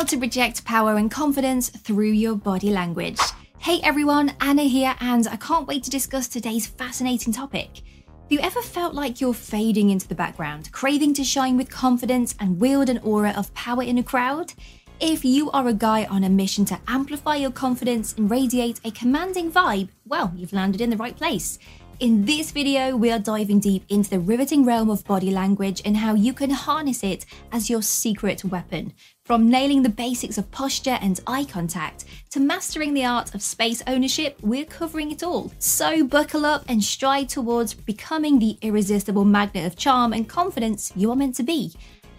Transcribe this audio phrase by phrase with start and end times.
[0.00, 3.20] how to project power and confidence through your body language.
[3.58, 7.82] Hey everyone, Anna here, and I can't wait to discuss today's fascinating topic.
[8.06, 12.34] Have you ever felt like you're fading into the background, craving to shine with confidence
[12.40, 14.54] and wield an aura of power in a crowd?
[15.00, 18.90] If you are a guy on a mission to amplify your confidence and radiate a
[18.92, 21.58] commanding vibe, well, you've landed in the right place.
[22.00, 25.98] In this video, we are diving deep into the riveting realm of body language and
[25.98, 28.94] how you can harness it as your secret weapon.
[29.30, 33.80] From nailing the basics of posture and eye contact to mastering the art of space
[33.86, 35.52] ownership, we're covering it all.
[35.60, 41.12] So buckle up and stride towards becoming the irresistible magnet of charm and confidence you
[41.12, 41.72] are meant to be.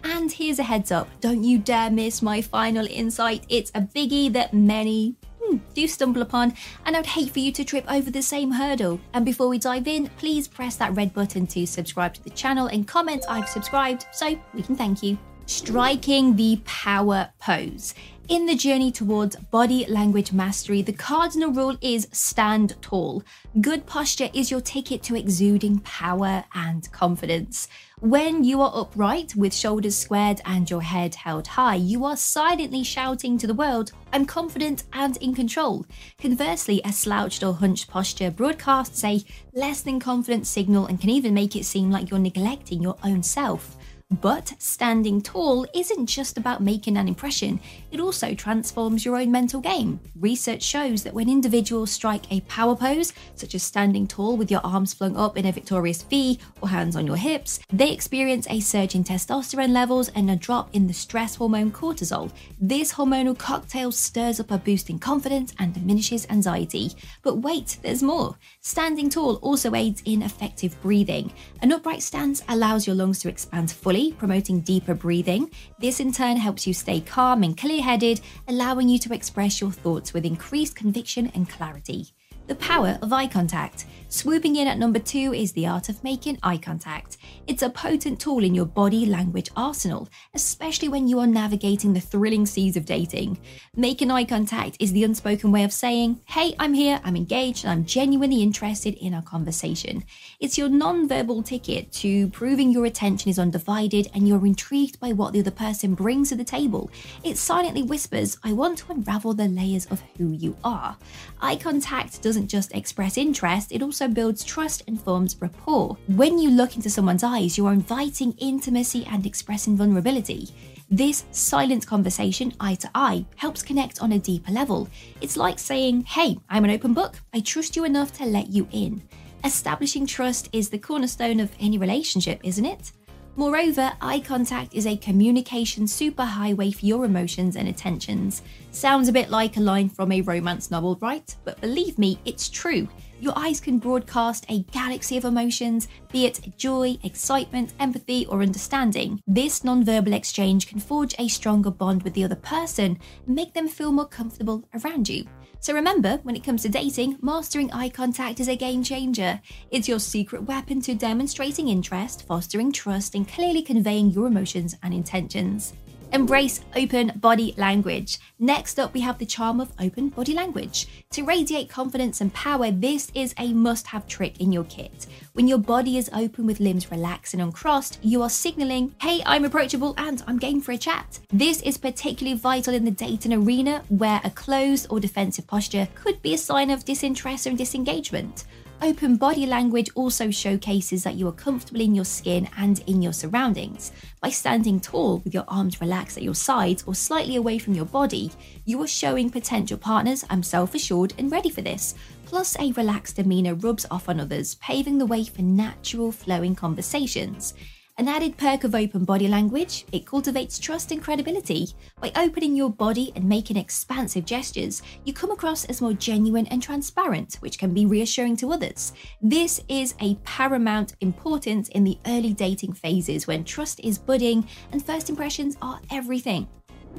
[0.04, 3.44] And here's a heads up don't you dare miss my final insight.
[3.50, 6.54] It's a biggie that many, hmm, do stumble upon,
[6.86, 8.98] and I'd hate for you to trip over the same hurdle.
[9.12, 12.68] And before we dive in, please press that red button to subscribe to the channel
[12.68, 15.18] and comment I've subscribed so we can thank you.
[15.46, 17.94] Striking the power pose.
[18.28, 23.24] In the journey towards body language mastery, the cardinal rule is stand tall.
[23.60, 27.68] Good posture is your ticket to exuding power and confidence.
[28.00, 32.84] When you are upright with shoulders squared and your head held high, you are silently
[32.84, 35.84] shouting to the world, I'm confident and in control.
[36.18, 41.34] Conversely, a slouched or hunched posture broadcasts a less than confident signal and can even
[41.34, 43.76] make it seem like you're neglecting your own self.
[44.20, 47.58] But standing tall isn't just about making an impression,
[47.90, 50.00] it also transforms your own mental game.
[50.20, 54.60] Research shows that when individuals strike a power pose, such as standing tall with your
[54.64, 58.60] arms flung up in a victorious V or hands on your hips, they experience a
[58.60, 62.30] surge in testosterone levels and a drop in the stress hormone cortisol.
[62.60, 66.92] This hormonal cocktail stirs up a boost in confidence and diminishes anxiety.
[67.22, 68.36] But wait, there's more.
[68.60, 71.32] Standing tall also aids in effective breathing.
[71.62, 75.50] An upright stance allows your lungs to expand fully promoting deeper breathing.
[75.78, 79.70] This in turn helps you stay calm and clear headed, allowing you to express your
[79.70, 82.08] thoughts with increased conviction and clarity.
[82.48, 83.86] The power of eye contact.
[84.08, 87.16] Swooping in at number two is the art of making eye contact.
[87.46, 92.00] It's a potent tool in your body language arsenal, especially when you are navigating the
[92.00, 93.38] thrilling seas of dating.
[93.74, 97.72] Making eye contact is the unspoken way of saying, Hey, I'm here, I'm engaged, and
[97.72, 100.04] I'm genuinely interested in our conversation.
[100.40, 105.12] It's your non verbal ticket to proving your attention is undivided and you're intrigued by
[105.12, 106.90] what the other person brings to the table.
[107.24, 110.98] It silently whispers, I want to unravel the layers of who you are.
[111.40, 115.98] Eye contact doesn't just express interest, it also also builds trust and forms rapport.
[116.08, 120.48] When you look into someone's eyes, you are inviting intimacy and expressing vulnerability.
[120.90, 124.88] This silent conversation, eye to eye, helps connect on a deeper level.
[125.20, 127.20] It's like saying, Hey, I'm an open book.
[127.34, 129.02] I trust you enough to let you in.
[129.44, 132.92] Establishing trust is the cornerstone of any relationship, isn't it?
[133.34, 138.42] Moreover, eye contact is a communication superhighway for your emotions and attentions.
[138.72, 141.34] Sounds a bit like a line from a romance novel, right?
[141.42, 142.86] But believe me, it's true.
[143.20, 149.22] Your eyes can broadcast a galaxy of emotions, be it joy, excitement, empathy, or understanding.
[149.26, 153.66] This non-verbal exchange can forge a stronger bond with the other person and make them
[153.66, 155.24] feel more comfortable around you.
[155.62, 159.40] So remember, when it comes to dating, mastering eye contact is a game changer.
[159.70, 164.92] It's your secret weapon to demonstrating interest, fostering trust, and clearly conveying your emotions and
[164.92, 165.74] intentions.
[166.14, 168.18] Embrace open body language.
[168.38, 170.86] Next up, we have the charm of open body language.
[171.12, 175.06] To radiate confidence and power, this is a must have trick in your kit.
[175.32, 179.46] When your body is open with limbs relaxed and uncrossed, you are signaling, hey, I'm
[179.46, 181.18] approachable and I'm game for a chat.
[181.32, 186.20] This is particularly vital in the dating arena where a closed or defensive posture could
[186.20, 188.44] be a sign of disinterest or disengagement.
[188.84, 193.12] Open body language also showcases that you are comfortable in your skin and in your
[193.12, 193.92] surroundings.
[194.20, 197.84] By standing tall with your arms relaxed at your sides or slightly away from your
[197.84, 198.32] body,
[198.64, 201.94] you are showing potential partners I'm self assured and ready for this.
[202.26, 207.54] Plus, a relaxed demeanour rubs off on others, paving the way for natural flowing conversations.
[207.98, 211.68] An added perk of open body language, it cultivates trust and credibility.
[212.00, 216.62] By opening your body and making expansive gestures, you come across as more genuine and
[216.62, 218.94] transparent, which can be reassuring to others.
[219.20, 224.84] This is a paramount importance in the early dating phases when trust is budding and
[224.84, 226.48] first impressions are everything.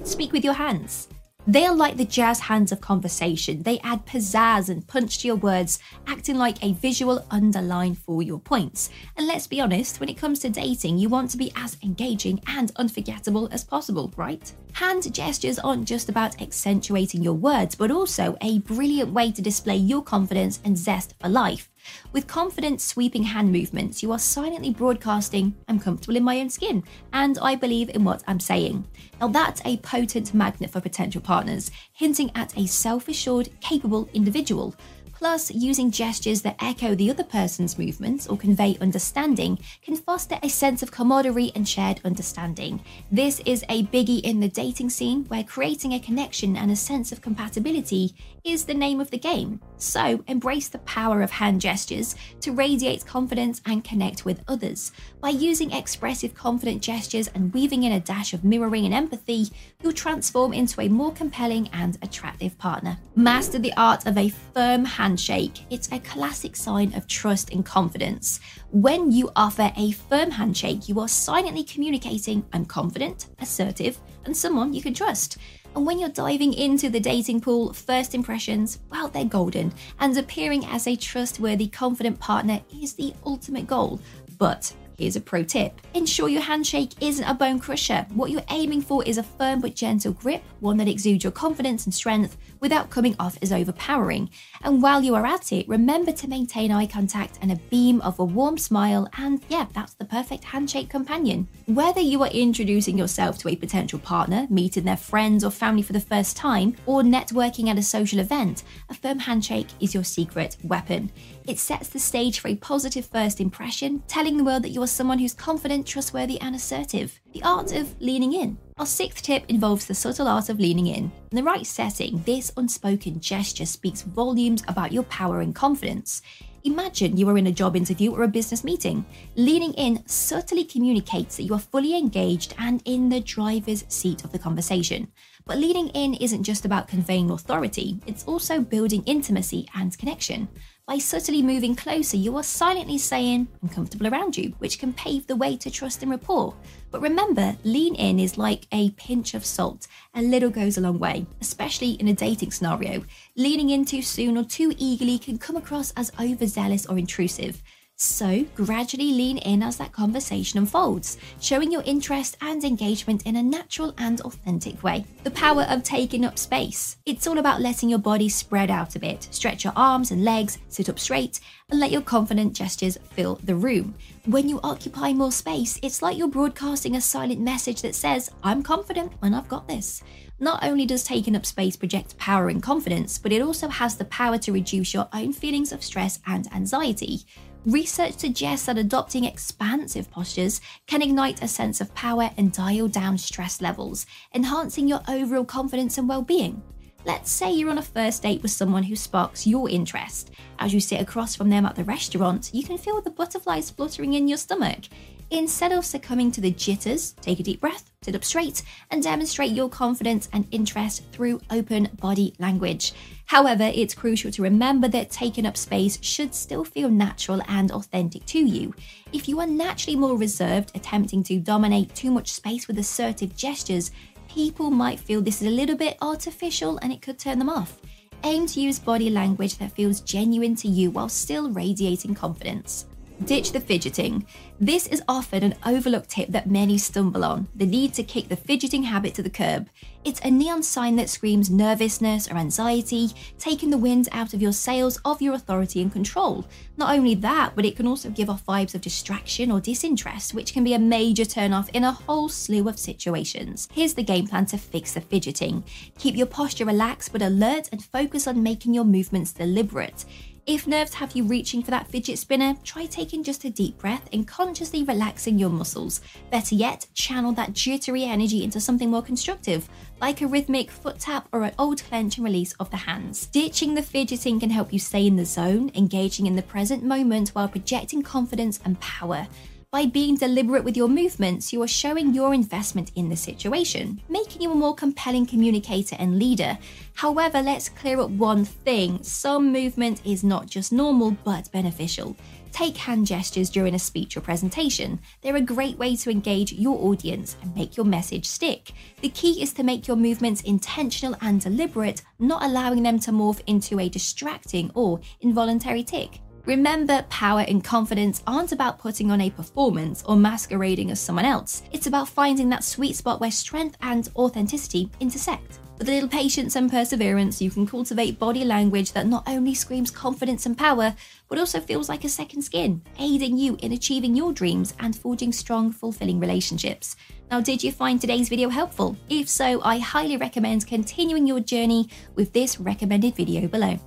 [0.04, 1.10] Speak with your hands.
[1.46, 3.64] They are like the jazz hands of conversation.
[3.64, 8.40] They add pizzazz and punch to your words, acting like a visual underline for your
[8.40, 8.90] points.
[9.18, 12.42] And let's be honest, when it comes to dating, you want to be as engaging
[12.48, 14.54] and unforgettable as possible, right?
[14.72, 19.76] Hand gestures aren't just about accentuating your words, but also a brilliant way to display
[19.76, 21.70] your confidence and zest for life.
[22.12, 26.84] With confident, sweeping hand movements, you are silently broadcasting, I'm comfortable in my own skin,
[27.12, 28.86] and I believe in what I'm saying.
[29.20, 34.76] Now, that's a potent magnet for potential partners, hinting at a self assured, capable individual.
[35.24, 40.50] Plus, using gestures that echo the other person's movements or convey understanding can foster a
[40.50, 42.84] sense of camaraderie and shared understanding.
[43.10, 47.14] This is a biggie in the dating scene where creating a connection and a sense
[47.14, 49.62] of compatibility is the name of the game.
[49.78, 54.92] So, embrace the power of hand gestures to radiate confidence and connect with others.
[55.22, 59.48] By using expressive, confident gestures and weaving in a dash of mirroring and empathy,
[59.82, 62.98] you'll transform into a more compelling and attractive partner.
[63.16, 65.64] Master the art of a firm handshake.
[65.70, 68.40] It's a classic sign of trust and confidence.
[68.72, 74.74] When you offer a firm handshake, you are silently communicating, I'm confident, assertive, and someone
[74.74, 75.38] you can trust.
[75.76, 80.66] And when you're diving into the dating pool, first impressions, well, they're golden, and appearing
[80.66, 84.02] as a trustworthy, confident partner is the ultimate goal.
[84.40, 85.80] But Here's a pro tip.
[85.94, 88.06] Ensure your handshake isn't a bone crusher.
[88.14, 91.86] What you're aiming for is a firm but gentle grip, one that exudes your confidence
[91.86, 94.30] and strength without coming off as overpowering.
[94.62, 98.20] And while you are at it, remember to maintain eye contact and a beam of
[98.20, 101.48] a warm smile, and yeah, that's the perfect handshake companion.
[101.66, 105.94] Whether you are introducing yourself to a potential partner, meeting their friends or family for
[105.94, 110.58] the first time, or networking at a social event, a firm handshake is your secret
[110.64, 111.12] weapon.
[111.46, 114.88] It sets the stage for a positive first impression, telling the world that you are
[114.88, 117.20] someone who's confident, trustworthy, and assertive.
[117.32, 118.58] The art of leaning in.
[118.78, 121.12] Our sixth tip involves the subtle art of leaning in.
[121.32, 126.22] In the right setting, this unspoken gesture speaks volumes about your power and confidence.
[126.66, 129.06] Imagine you are in a job interview or a business meeting.
[129.36, 134.32] Leaning in subtly communicates that you are fully engaged and in the driver's seat of
[134.32, 135.12] the conversation.
[135.46, 140.48] But leaning in isn't just about conveying authority, it's also building intimacy and connection.
[140.86, 145.28] By subtly moving closer, you are silently saying, I'm comfortable around you, which can pave
[145.28, 146.54] the way to trust and rapport.
[146.92, 149.88] But remember, lean in is like a pinch of salt.
[150.16, 153.04] A little goes a long way, especially in a dating scenario.
[153.36, 157.62] Leaning in too soon or too eagerly can come across as overzealous or intrusive.
[158.04, 163.42] So, gradually lean in as that conversation unfolds, showing your interest and engagement in a
[163.42, 165.06] natural and authentic way.
[165.24, 166.98] The power of taking up space.
[167.06, 169.30] It's all about letting your body spread out a bit.
[169.32, 171.40] Stretch your arms and legs, sit up straight,
[171.70, 173.96] and let your confident gestures fill the room.
[174.26, 178.64] When you occupy more space, it's like you're broadcasting a silent message that says, I'm
[178.64, 180.04] confident and I've got this.
[180.40, 184.06] Not only does taking up space project power and confidence, but it also has the
[184.06, 187.22] power to reduce your own feelings of stress and anxiety.
[187.66, 193.18] Research suggests that adopting expansive postures can ignite a sense of power and dial down
[193.18, 194.06] stress levels,
[194.36, 196.62] enhancing your overall confidence and well being.
[197.06, 200.32] Let's say you're on a first date with someone who sparks your interest.
[200.60, 204.14] As you sit across from them at the restaurant, you can feel the butterflies fluttering
[204.14, 204.86] in your stomach.
[205.30, 208.62] Instead of succumbing to the jitters, take a deep breath, sit up straight,
[208.92, 212.94] and demonstrate your confidence and interest through open body language.
[213.26, 218.26] However, it's crucial to remember that taking up space should still feel natural and authentic
[218.28, 218.76] to you.
[219.12, 223.92] If you are naturally more reserved, attempting to dominate too much space with assertive gestures,
[224.34, 227.80] people might feel this is a little bit artificial and it could turn them off.
[228.24, 232.88] Aim to use body language that feels genuine to you while still radiating confidence.
[233.26, 234.26] Ditch the fidgeting.
[234.60, 238.36] This is often an overlooked tip that many stumble on the need to kick the
[238.36, 239.70] fidgeting habit to the curb.
[240.04, 244.52] It's a neon sign that screams nervousness or anxiety, taking the wind out of your
[244.52, 246.46] sails of your authority and control.
[246.76, 250.54] Not only that, but it can also give off vibes of distraction or disinterest, which
[250.54, 253.70] can be a major turnoff in a whole slew of situations.
[253.72, 255.64] Here's the game plan to fix the fidgeting
[255.98, 260.04] keep your posture relaxed but alert and focus on making your movements deliberate.
[260.46, 264.10] If nerves have you reaching for that fidget spinner, try taking just a deep breath
[264.12, 266.02] and consciously relaxing your muscles.
[266.32, 269.70] Better yet, channel that jittery energy into something more constructive,
[270.02, 273.28] like a rhythmic foot tap or an old clench and release of the hands.
[273.28, 277.30] Ditching the fidgeting can help you stay in the zone, engaging in the present moment
[277.30, 279.28] while projecting confidence and power.
[279.74, 284.44] By being deliberate with your movements, you are showing your investment in the situation, making
[284.44, 286.60] you a more compelling communicator and leader.
[286.94, 292.16] However, let's clear up one thing some movement is not just normal but beneficial.
[292.52, 295.00] Take hand gestures during a speech or presentation.
[295.22, 298.74] They're a great way to engage your audience and make your message stick.
[299.02, 303.42] The key is to make your movements intentional and deliberate, not allowing them to morph
[303.48, 306.22] into a distracting or involuntary tic.
[306.46, 311.64] Remember, power and confidence aren't about putting on a performance or masquerading as someone else.
[311.72, 315.60] It's about finding that sweet spot where strength and authenticity intersect.
[315.78, 319.90] With a little patience and perseverance, you can cultivate body language that not only screams
[319.90, 320.94] confidence and power,
[321.30, 325.32] but also feels like a second skin, aiding you in achieving your dreams and forging
[325.32, 326.98] strong, fulfilling relationships.
[327.32, 328.98] Now, did you find today's video helpful?
[329.10, 333.80] If so, I highly recommend continuing your journey with this recommended video below.